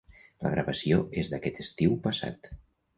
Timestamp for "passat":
2.11-2.55